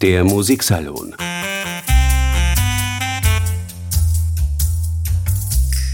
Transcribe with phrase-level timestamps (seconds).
[0.00, 1.14] Der Musiksalon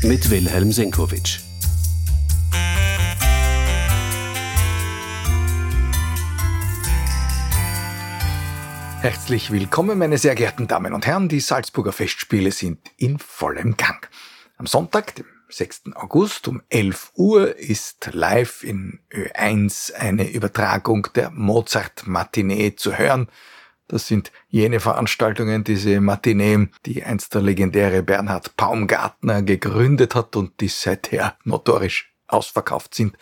[0.02, 1.40] mit Wilhelm Senkowitsch.
[9.02, 11.28] Herzlich willkommen, meine sehr geehrten Damen und Herren.
[11.28, 14.08] Die Salzburger Festspiele sind in vollem Gang.
[14.56, 15.82] Am Sonntag, dem 6.
[15.94, 23.28] August um 11 Uhr ist live in Ö1 eine Übertragung der Mozart-Matinee zu hören.
[23.90, 30.60] Das sind jene Veranstaltungen, diese Matinee, die einst der legendäre Bernhard Baumgartner gegründet hat und
[30.60, 33.18] die seither notorisch ausverkauft sind,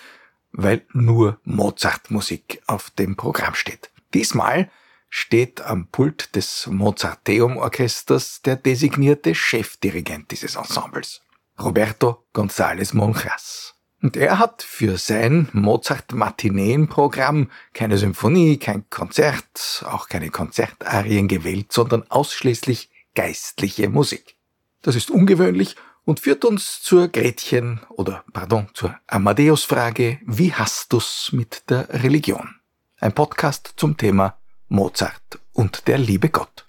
[0.53, 3.91] weil nur Mozart-Musik auf dem Programm steht.
[4.13, 4.71] Diesmal
[5.09, 11.23] steht am Pult des Mozarteum-Orchesters der designierte Chefdirigent dieses Ensembles.
[11.59, 13.78] Roberto González Monjas.
[14.01, 22.09] Und er hat für sein Mozart-Matineen-Programm keine Symphonie, kein Konzert, auch keine Konzertarien gewählt, sondern
[22.09, 24.37] ausschließlich geistliche Musik.
[24.83, 31.31] Das ist ungewöhnlich und führt uns zur Gretchen oder pardon, zur Amadeus-Frage, wie hast du's
[31.33, 32.55] mit der Religion?
[33.01, 36.68] Ein Podcast zum Thema Mozart und der liebe Gott.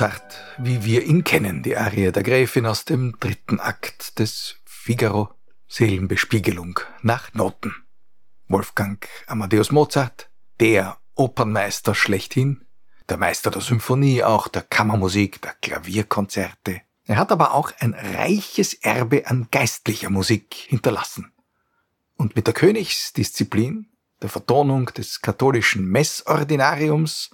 [0.00, 5.28] Mozart, wie wir ihn kennen, die Arie der Gräfin aus dem dritten Akt des Figaro,
[5.68, 7.74] Seelenbespiegelung nach Noten.
[8.48, 12.64] Wolfgang Amadeus Mozart, der Opernmeister schlechthin,
[13.10, 16.80] der Meister der Symphonie, auch der Kammermusik, der Klavierkonzerte.
[17.04, 21.30] Er hat aber auch ein reiches Erbe an geistlicher Musik hinterlassen.
[22.16, 23.86] Und mit der Königsdisziplin,
[24.22, 27.28] der Vertonung des katholischen Messordinariums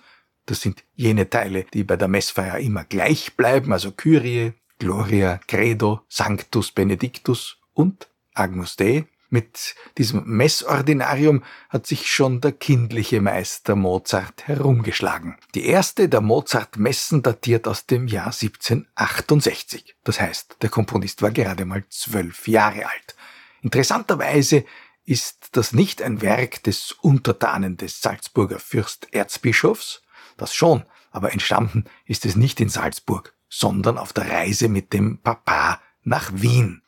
[0.47, 6.01] das sind jene Teile, die bei der Messfeier immer gleich bleiben, also Kyrie, Gloria, Credo,
[6.09, 9.07] Sanctus Benedictus und Agnus Dei.
[9.29, 15.37] Mit diesem Messordinarium hat sich schon der kindliche Meister Mozart herumgeschlagen.
[15.55, 19.97] Die erste der Mozart-Messen datiert aus dem Jahr 1768.
[20.05, 23.17] Das heißt, der Komponist war gerade mal zwölf Jahre alt.
[23.63, 24.65] Interessanterweise
[25.05, 30.03] ist das nicht ein Werk des Untertanen des Salzburger Fürsterzbischofs,
[30.37, 35.19] das schon, aber entstanden ist es nicht in Salzburg, sondern auf der Reise mit dem
[35.19, 36.83] Papa nach Wien.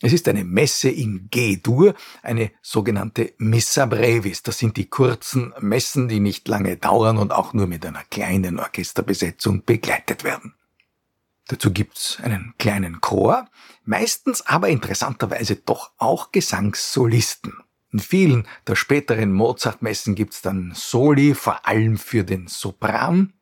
[0.00, 4.44] Es ist eine Messe in G-Dur, eine sogenannte Missa Brevis.
[4.44, 8.60] Das sind die kurzen Messen, die nicht lange dauern und auch nur mit einer kleinen
[8.60, 10.54] Orchesterbesetzung begleitet werden.
[11.48, 13.48] Dazu gibt's einen kleinen Chor,
[13.84, 17.54] meistens aber interessanterweise doch auch Gesangssolisten.
[17.90, 23.32] In vielen der späteren Mozart-Messen gibt's dann Soli, vor allem für den Sopran.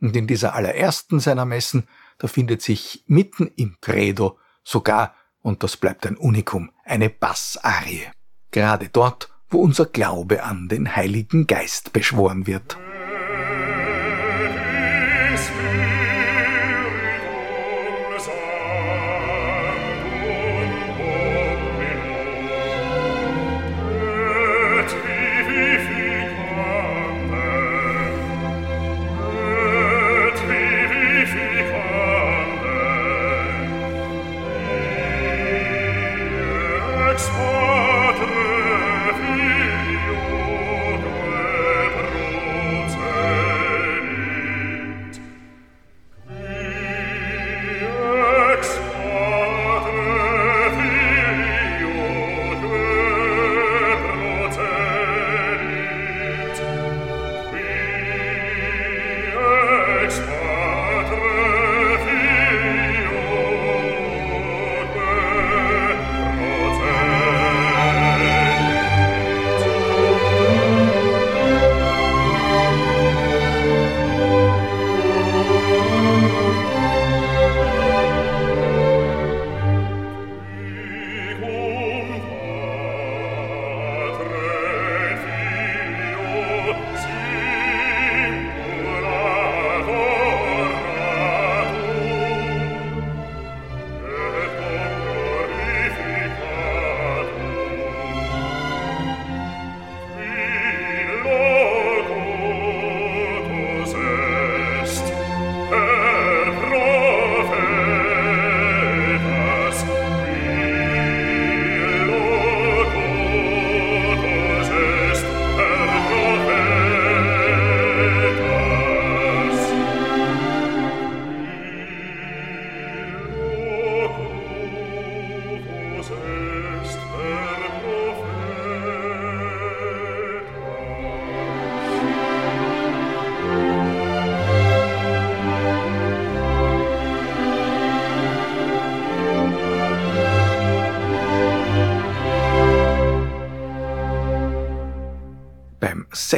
[0.00, 1.86] Und in dieser allerersten seiner Messen,
[2.18, 8.06] da findet sich mitten im Credo sogar, und das bleibt ein Unikum, eine Bassarie.
[8.50, 12.76] Gerade dort, wo unser Glaube an den Heiligen Geist beschworen wird.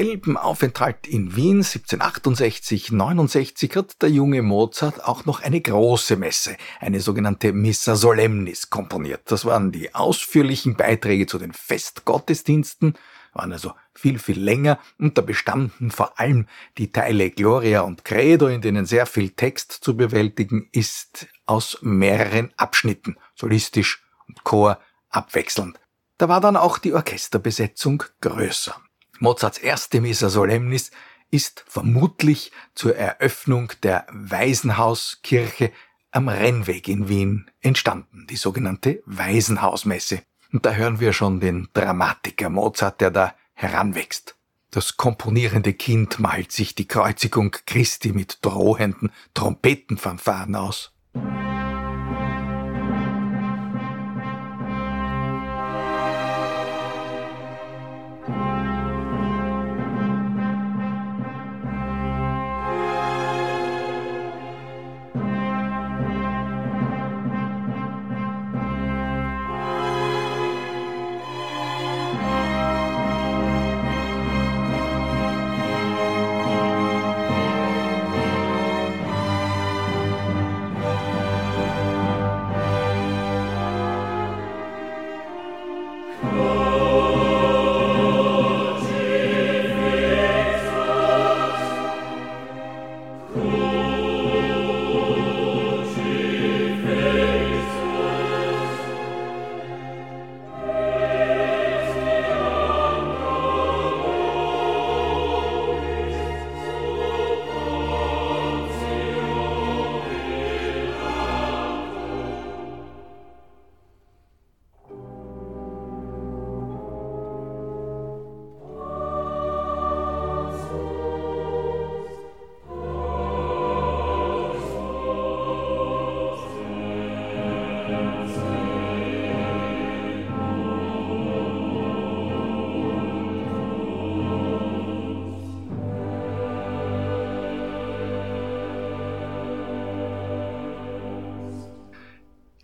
[0.00, 7.00] Selben Aufenthalt in Wien 1768-69 hat der junge Mozart auch noch eine große Messe, eine
[7.00, 9.20] sogenannte Missa Solemnis, komponiert.
[9.26, 12.94] Das waren die ausführlichen Beiträge zu den Festgottesdiensten,
[13.34, 16.46] waren also viel, viel länger und da bestanden vor allem
[16.78, 22.54] die Teile Gloria und Credo, in denen sehr viel Text zu bewältigen ist, aus mehreren
[22.56, 24.78] Abschnitten, solistisch und Chor
[25.10, 25.78] abwechselnd.
[26.16, 28.80] Da war dann auch die Orchesterbesetzung größer.
[29.20, 30.90] Mozarts erste Missa Solemnis
[31.30, 35.72] ist vermutlich zur Eröffnung der Waisenhauskirche
[36.10, 40.22] am Rennweg in Wien entstanden, die sogenannte Waisenhausmesse.
[40.52, 44.36] Und da hören wir schon den Dramatiker Mozart, der da heranwächst.
[44.70, 50.92] Das komponierende Kind malt sich die Kreuzigung Christi mit drohenden Trompetenfanfaren aus.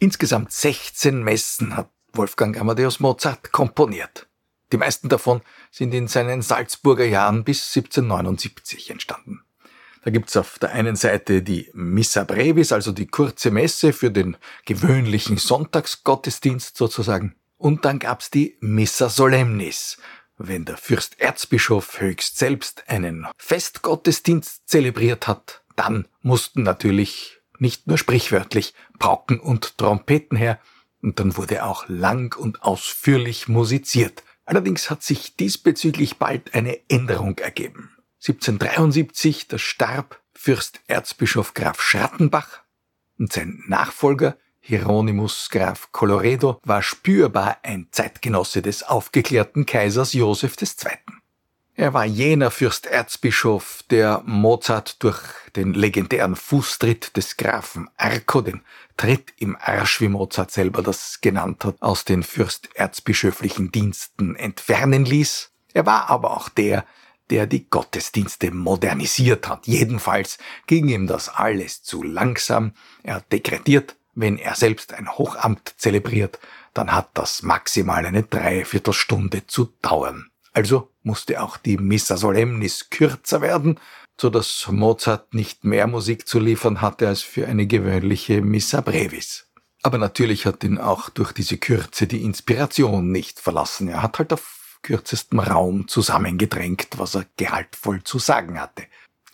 [0.07, 4.29] Insgesamt 16 Messen hat Wolfgang Amadeus Mozart komponiert.
[4.71, 5.41] Die meisten davon
[5.73, 9.41] sind in seinen Salzburger Jahren bis 1779 entstanden.
[10.05, 14.37] Da gibt's auf der einen Seite die Missa Brevis, also die kurze Messe für den
[14.65, 17.35] gewöhnlichen Sonntagsgottesdienst sozusagen.
[17.57, 19.97] Und dann gab's die Missa Solemnis,
[20.39, 28.75] wenn der Fürsterzbischof höchst selbst einen Festgottesdienst zelebriert hat, dann mussten natürlich nicht nur sprichwörtlich,
[28.99, 30.59] Pauken und Trompeten her,
[31.03, 34.25] und dann wurde auch lang und ausführlich musiziert.
[34.45, 37.97] Allerdings hat sich diesbezüglich bald eine Änderung ergeben.
[38.23, 42.61] 1773, da starb Fürst Erzbischof Graf Schrattenbach
[43.19, 50.91] und sein Nachfolger Hieronymus Graf Colloredo war spürbar ein Zeitgenosse des aufgeklärten Kaisers Joseph II.
[51.79, 55.21] Er war jener Fürsterzbischof, der Mozart durch
[55.57, 58.63] den legendären Fußtritt des Grafen Arco, den
[58.97, 65.51] Tritt im Arsch, wie Mozart selber das genannt hat, aus den fürsterzbischöflichen Diensten entfernen ließ.
[65.75, 66.87] Er war aber auch der,
[67.29, 69.67] der die Gottesdienste modernisiert hat.
[69.67, 72.73] Jedenfalls ging ihm das alles zu langsam.
[73.03, 76.39] Er dekretiert, wenn er selbst ein Hochamt zelebriert,
[76.73, 80.31] dann hat das maximal eine Dreiviertelstunde zu dauern.
[80.57, 83.79] Also musste auch die Missa Solemnis kürzer werden,
[84.19, 89.51] so dass Mozart nicht mehr Musik zu liefern hatte als für eine gewöhnliche Missa Brevis.
[89.83, 93.89] Aber natürlich hat ihn auch durch diese Kürze die Inspiration nicht verlassen.
[93.89, 98.85] Er hat halt auf kürzestem Raum zusammengedrängt, was er gehaltvoll zu sagen hatte.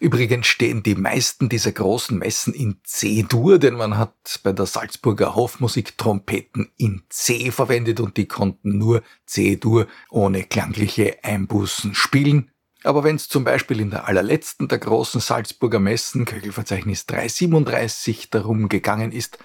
[0.02, 5.36] Übrigens stehen die meisten dieser großen Messen in C-Dur, denn man hat bei der Salzburger
[5.36, 12.50] Hofmusik Trompeten in C verwendet und die konnten nur C-Dur ohne klangliche Einbußen spielen.
[12.82, 18.68] Aber wenn es zum Beispiel in der allerletzten der großen Salzburger Messen, Köchelverzeichnis 337, darum
[18.68, 19.38] gegangen ist,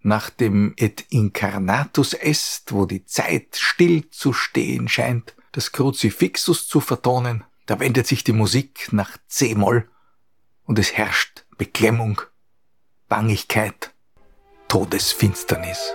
[0.00, 6.78] nach dem Et Incarnatus Est, wo die Zeit still zu stehen scheint, das Kruzifixus zu
[6.78, 9.88] vertonen, da wendet sich die Musik nach C-Moll
[10.64, 12.20] und es herrscht Beklemmung,
[13.08, 13.92] Bangigkeit,
[14.68, 15.94] Todesfinsternis.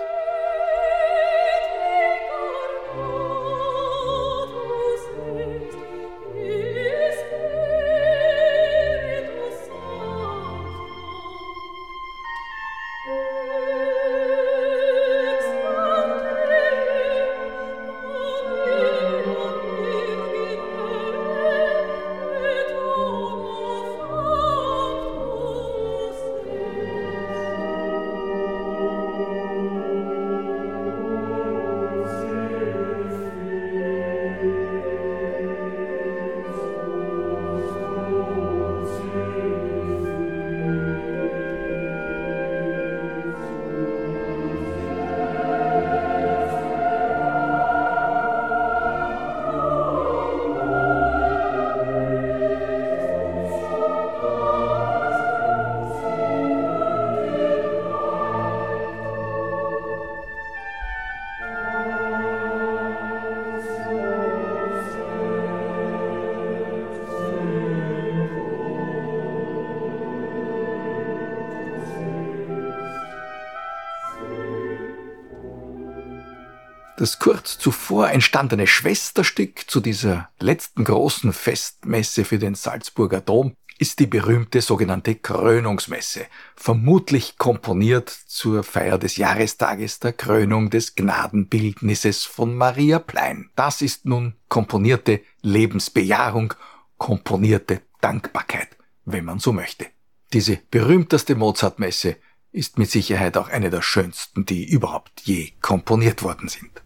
[77.00, 84.00] Das kurz zuvor entstandene Schwesterstück zu dieser letzten großen Festmesse für den Salzburger Dom ist
[84.00, 86.26] die berühmte sogenannte Krönungsmesse,
[86.56, 93.48] vermutlich komponiert zur Feier des Jahrestages der Krönung des Gnadenbildnisses von Maria Plein.
[93.56, 96.52] Das ist nun komponierte Lebensbejahung,
[96.98, 98.76] komponierte Dankbarkeit,
[99.06, 99.86] wenn man so möchte.
[100.34, 102.16] Diese berühmteste Mozartmesse
[102.52, 106.82] ist mit Sicherheit auch eine der schönsten, die überhaupt je komponiert worden sind.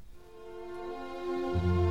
[1.54, 1.83] thank you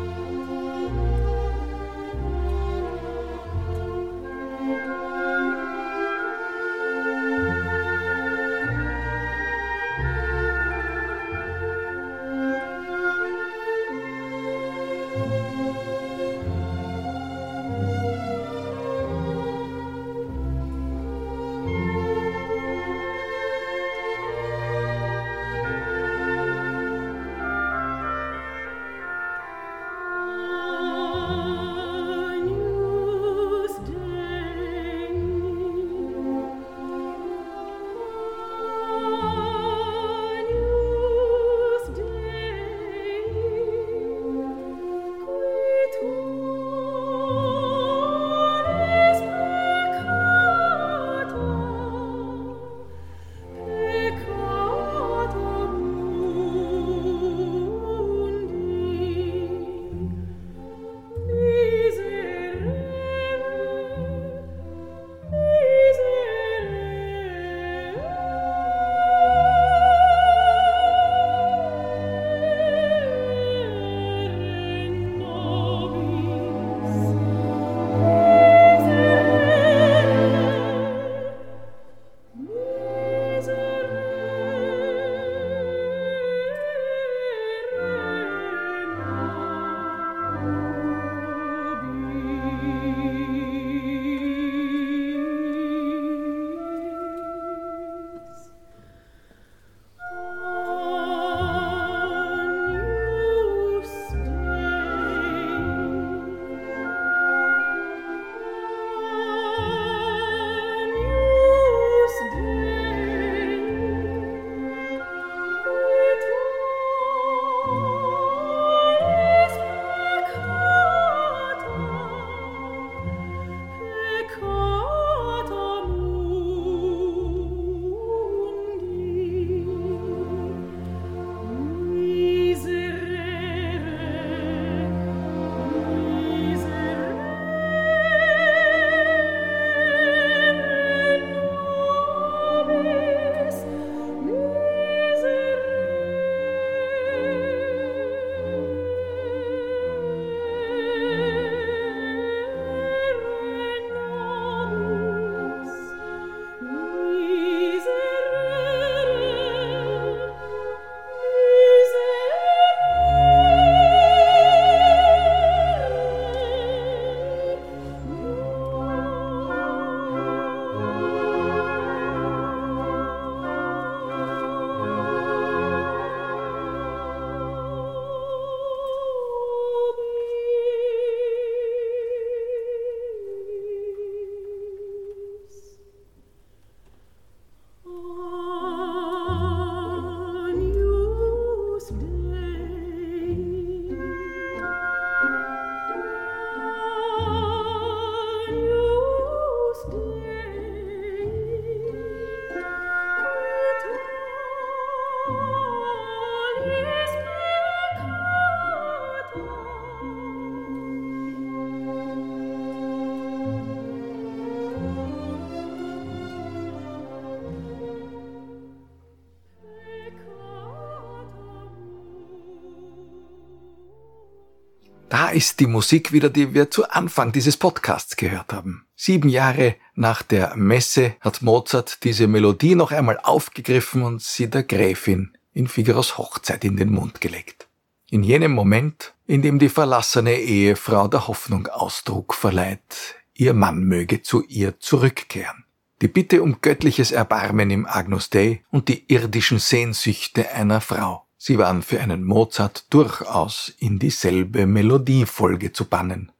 [225.13, 228.87] Da ist die Musik wieder, die wir zu Anfang dieses Podcasts gehört haben.
[228.95, 234.63] Sieben Jahre nach der Messe hat Mozart diese Melodie noch einmal aufgegriffen und sie der
[234.63, 237.67] Gräfin in Figaros Hochzeit in den Mund gelegt.
[238.09, 244.23] In jenem Moment, in dem die verlassene Ehefrau der Hoffnung Ausdruck verleiht, ihr Mann möge
[244.23, 245.65] zu ihr zurückkehren.
[246.01, 251.27] Die Bitte um göttliches Erbarmen im Agnus Dei und die irdischen Sehnsüchte einer Frau.
[251.45, 256.31] Sie waren für einen Mozart durchaus in dieselbe Melodiefolge zu bannen.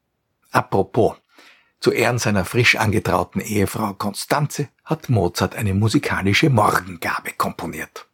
[0.50, 1.18] Apropos,
[1.82, 8.08] zu Ehren seiner frisch angetrauten Ehefrau Constanze hat Mozart eine musikalische Morgengabe komponiert.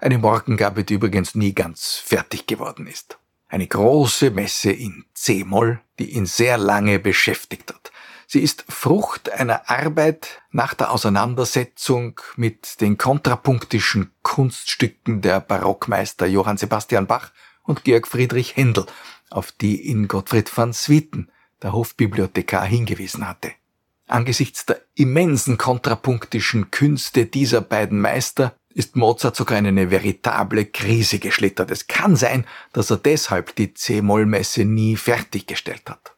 [0.00, 3.18] Eine Morgengabe, die übrigens nie ganz fertig geworden ist.
[3.46, 7.72] Eine große Messe in C-Moll, die ihn sehr lange beschäftigt.
[8.36, 16.58] Sie ist Frucht einer Arbeit nach der Auseinandersetzung mit den kontrapunktischen Kunststücken der Barockmeister Johann
[16.58, 17.30] Sebastian Bach
[17.62, 18.84] und Georg Friedrich Händel,
[19.30, 21.30] auf die ihn Gottfried van Swieten,
[21.62, 23.52] der Hofbibliothekar, hingewiesen hatte.
[24.06, 31.20] Angesichts der immensen kontrapunktischen Künste dieser beiden Meister ist Mozart sogar in eine veritable Krise
[31.20, 31.70] geschlittert.
[31.70, 32.44] Es kann sein,
[32.74, 36.14] dass er deshalb die C-Moll-Messe nie fertiggestellt hat.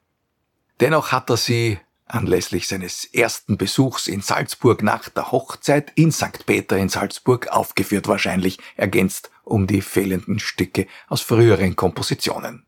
[0.80, 6.46] Dennoch hat er sie anlässlich seines ersten Besuchs in Salzburg nach der Hochzeit in St.
[6.46, 12.66] Peter in Salzburg aufgeführt wahrscheinlich, ergänzt um die fehlenden Stücke aus früheren Kompositionen.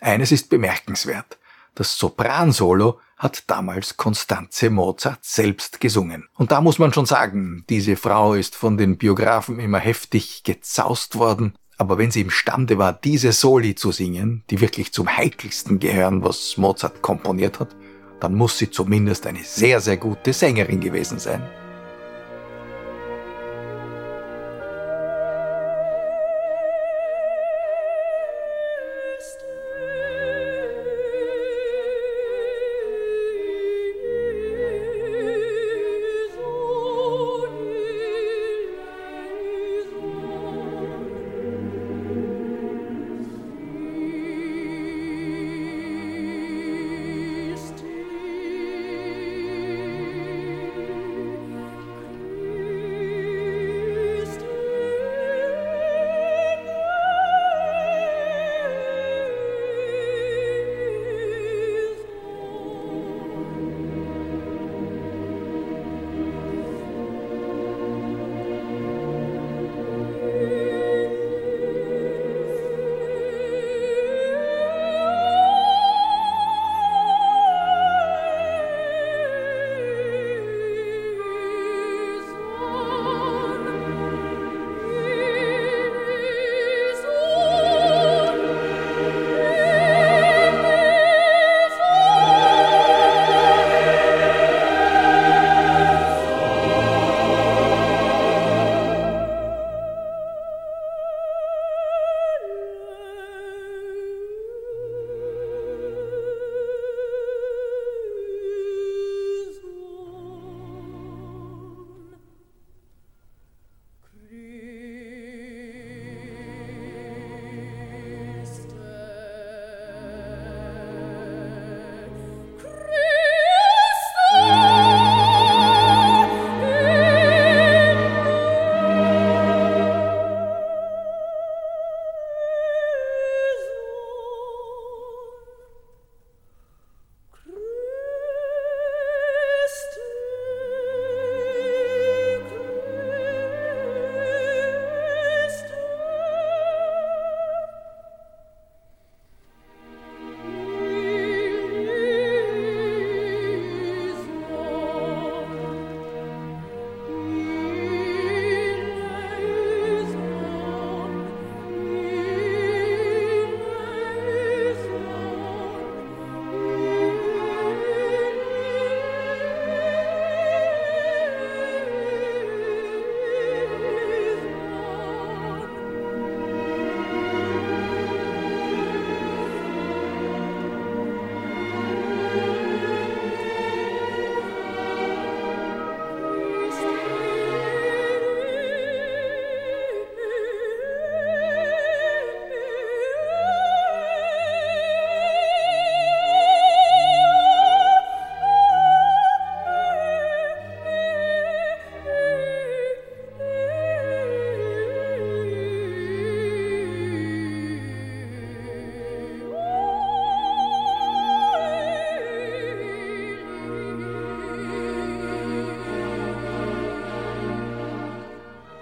[0.00, 1.38] Eines ist bemerkenswert.
[1.74, 6.28] Das Sopransolo hat damals Constanze Mozart selbst gesungen.
[6.34, 11.16] Und da muss man schon sagen, diese Frau ist von den Biografen immer heftig gezaust
[11.16, 16.24] worden, aber wenn sie imstande war, diese Soli zu singen, die wirklich zum heikelsten gehören,
[16.24, 17.76] was Mozart komponiert hat,
[18.20, 21.42] dann muss sie zumindest eine sehr, sehr gute Sängerin gewesen sein.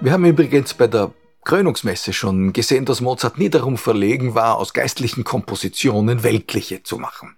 [0.06, 1.12] Wir haben übrigens bei der
[1.44, 7.34] Krönungsmesse schon gesehen, dass Mozart nie darum verlegen war, aus geistlichen Kompositionen weltliche zu machen.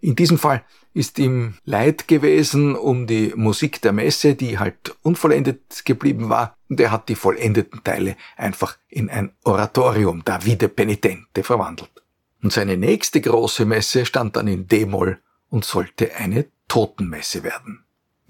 [0.00, 5.84] In diesem Fall ist ihm leid gewesen um die Musik der Messe, die halt unvollendet
[5.84, 12.02] geblieben war, und er hat die vollendeten Teile einfach in ein Oratorium Davide Penitente verwandelt.
[12.42, 17.81] Und seine nächste große Messe stand dann in D-Moll und sollte eine Totenmesse werden.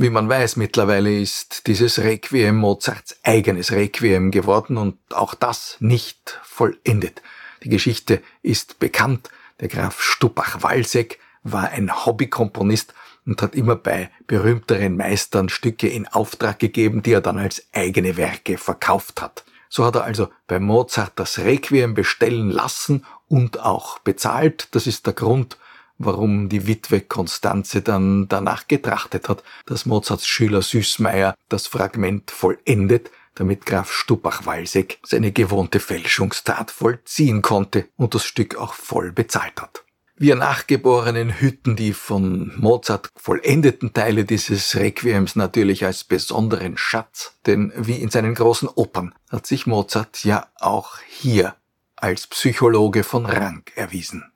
[0.03, 6.41] Wie man weiß, mittlerweile ist dieses Requiem Mozarts eigenes Requiem geworden und auch das nicht
[6.43, 7.23] vollendet.
[7.63, 9.31] Die Geschichte ist bekannt.
[9.61, 12.93] Der Graf Stubach-Walseck war ein Hobbykomponist
[13.27, 18.17] und hat immer bei berühmteren Meistern Stücke in Auftrag gegeben, die er dann als eigene
[18.17, 19.45] Werke verkauft hat.
[19.69, 24.67] So hat er also bei Mozart das Requiem bestellen lassen und auch bezahlt.
[24.73, 25.59] Das ist der Grund,
[25.99, 33.11] warum die Witwe Konstanze dann danach getrachtet hat, dass Mozarts Schüler Süßmeier das Fragment vollendet,
[33.35, 39.85] damit Graf Stubach-Walseck seine gewohnte Fälschungstat vollziehen konnte und das Stück auch voll bezahlt hat.
[40.17, 47.73] Wir Nachgeborenen hüten die von Mozart vollendeten Teile dieses Requiems natürlich als besonderen Schatz, denn
[47.77, 51.57] wie in seinen großen Opern hat sich Mozart ja auch hier
[51.97, 54.32] als Psychologe von Rang erwiesen.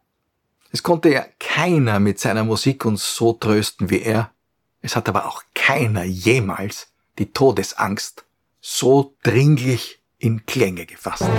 [0.77, 4.31] Es konnte ja keiner mit seiner Musik uns so trösten wie er,
[4.83, 8.27] es hat aber auch keiner jemals die Todesangst
[8.61, 11.31] so dringlich in Klänge gefasst.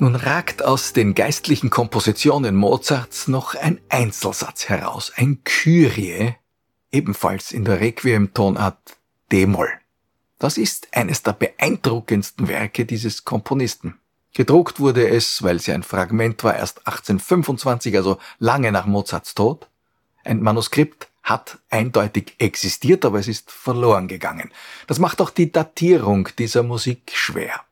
[0.00, 6.36] Nun ragt aus den geistlichen Kompositionen Mozarts noch ein Einzelsatz heraus, ein Kyrie,
[6.92, 8.96] ebenfalls in der Requiem-Tonart
[9.32, 9.72] D-Moll.
[10.38, 13.98] Das ist eines der beeindruckendsten Werke dieses Komponisten.
[14.34, 19.68] Gedruckt wurde es, weil sie ein Fragment war, erst 1825, also lange nach Mozarts Tod.
[20.22, 24.52] Ein Manuskript hat eindeutig existiert, aber es ist verloren gegangen.
[24.86, 27.64] Das macht auch die Datierung dieser Musik schwer.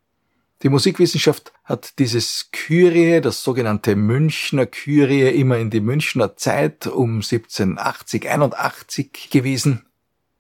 [0.67, 7.19] Die Musikwissenschaft hat dieses Kyrie, das sogenannte Münchner Kyrie, immer in die Münchner Zeit um
[7.19, 9.87] 1780, 81 gewiesen.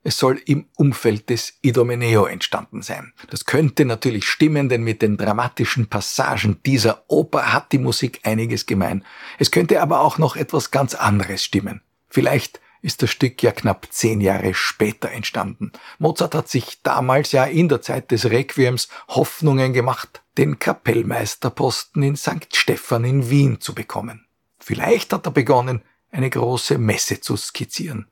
[0.02, 3.12] Es soll im Umfeld des Idomeneo entstanden sein.
[3.30, 8.66] Das könnte natürlich stimmen, denn mit den dramatischen Passagen dieser Oper hat die Musik einiges
[8.66, 9.04] gemein.
[9.38, 11.82] Es könnte aber auch noch etwas ganz anderes stimmen.
[12.08, 15.72] Vielleicht ist das Stück ja knapp zehn Jahre später entstanden.
[15.98, 22.16] Mozart hat sich damals ja in der Zeit des Requiems Hoffnungen gemacht, den Kapellmeisterposten in
[22.16, 22.54] St.
[22.54, 24.26] Stephan in Wien zu bekommen.
[24.58, 28.06] Vielleicht hat er begonnen, eine große Messe zu skizzieren.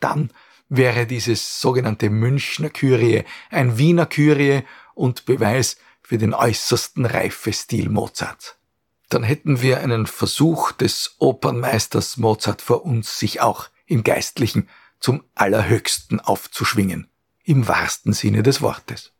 [0.00, 0.30] Dann
[0.68, 4.62] wäre dieses sogenannte Münchner Kyrie ein Wiener Kyrie
[4.94, 8.56] und Beweis für den äußersten Reifestil Mozart.
[9.08, 14.68] Dann hätten wir einen Versuch des Opernmeisters Mozart vor uns, sich auch im Geistlichen
[15.00, 17.08] zum Allerhöchsten aufzuschwingen,
[17.44, 19.12] im wahrsten Sinne des Wortes.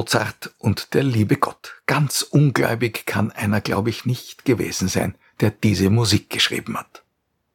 [0.00, 1.74] Mozart und der liebe Gott.
[1.84, 7.02] Ganz ungläubig kann einer, glaube ich, nicht gewesen sein, der diese Musik geschrieben hat.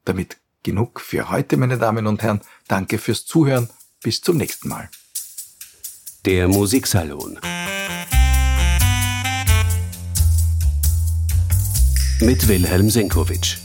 [0.04, 2.42] Damit genug für heute, meine Damen und Herren.
[2.68, 3.68] Danke fürs Zuhören.
[4.04, 4.90] Bis zum nächsten Mal.
[6.26, 7.40] Der Musiksalon.
[12.20, 13.65] Mit Wilhelm Senkowitsch.